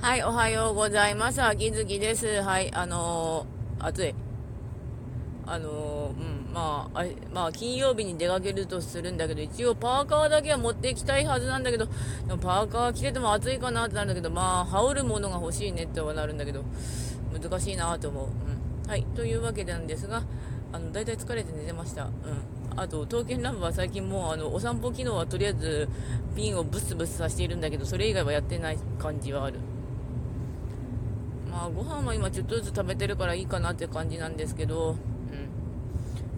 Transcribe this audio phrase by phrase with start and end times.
[0.00, 1.42] はい、おはようございます。
[1.42, 2.40] 秋月です。
[2.40, 4.14] はい、あのー、暑い。
[5.44, 7.04] あのー、うん、まあ、あ
[7.34, 16.64] まあ、金曜日に出かけるとするんだけど、一応パーカーだけは持っていきたいはずなんだけど、でもパーカー着てても暑いかなってなるんだけど、まあ、羽織るものが欲しいねってはなるんだけど、
[17.38, 18.28] 難しいなと思う。
[18.84, 18.90] うん。
[18.90, 20.22] はい、というわけなんですが、
[20.72, 22.04] あの、だいたい疲れて寝てました。
[22.04, 22.10] うん。
[22.74, 25.90] あと、刀剣乱舞は最近もう、あの、お散歩機能はとりあえず、
[26.34, 29.58] ピンをブスブスさせているんだけど、それ以外はやってない感じはある。
[31.50, 34.96] まあ、ご飯は今ちょっとずつ食べてるからいいかなって感じなんですけど、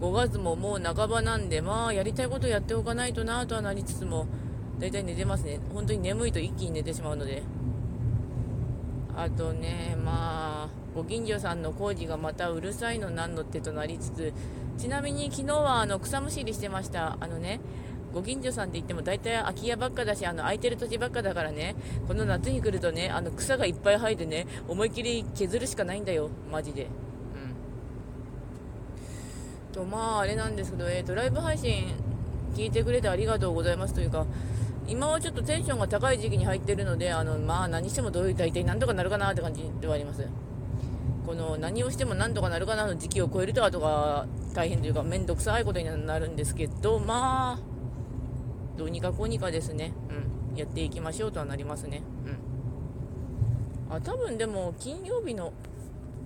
[0.00, 4.26] うん、5月ももう半ばなんで、まあ、やりたいことやっておかないとなとはなりつつも、
[4.78, 5.60] 大体寝てますね。
[5.72, 7.42] 本当に眠いと一気に寝てしまうので。
[9.14, 14.32] あとね、まあ、ご近所さんの工事がまたうるさいのなんのってとなりつつ、
[14.78, 17.16] ちなみに昨日はあの草むしりしてました。
[17.20, 17.60] あのね、
[18.12, 21.74] ご近所さんって言っても大体空き家ばっかだし、あの空いてる土地ばっかだからね、
[22.06, 26.82] この夏に来るとね、あの草がいっぱい生えてね、思いっきり削るしかないんだよ、マジで。
[26.82, 26.86] う
[29.70, 29.72] ん。
[29.72, 31.86] と、まあ、あれなんですけど、えーと、ライブ配信
[32.54, 34.26] 聞いてくれてありがとうございますというか、
[34.86, 40.26] 今はちょっとテンションが高い時期に入ってるので、あの、まあ、何してもどういう大体なんとかなるかなって感じではあります。
[41.26, 47.71] この何をしてもなんとかなるかなの時期を超えると後が大変というか面倒くさいことになるんですけど、まあ、
[48.82, 52.02] どうにかこうにかですね、うん、やっていきましょうとはなりますね。
[53.88, 53.94] うん。
[53.94, 55.52] あ、多分でも、金曜日の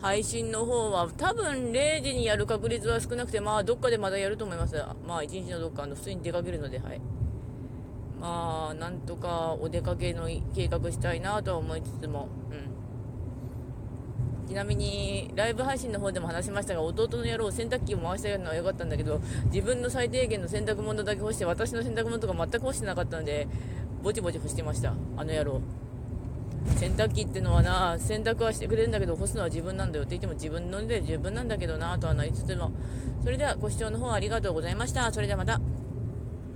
[0.00, 4.82] 配信の方は、多分0時にやる確率は少なくて、まあ、どっかでまだやると思います。
[5.06, 7.02] まあ、1日のどっか、の普通に出かけるので、はい。
[8.18, 12.58] まあ、なんとかお出かけの計画したいなとは思いつつも、うん。
[14.48, 19.20] ちなみにライブ配信の方でも話しましたが弟の野郎洗濯機を回したのは良かったんだけど
[19.52, 23.46] 自分の最低限の洗濯物だけ干して私の洗濯物とか全く干してなかったので
[24.02, 24.94] ぼちぼち干してました。
[25.16, 25.60] あの野郎。
[26.76, 30.04] 洗濯機ってのはな洗濯はしてくれるんだけど干すのは自分なんだよ。
[30.04, 32.72] って言っても自分ので十分なんだけどなとはなりつつも。
[33.22, 35.10] それではご視聴の方ありがとうございました。
[35.12, 35.60] それではまた。